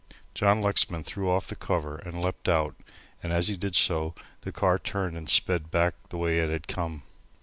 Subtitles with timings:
[0.33, 2.73] John Lexman threw off the cover and leapt out
[3.21, 6.67] and as he did so the car turned and sped back the way it had
[6.67, 7.03] come.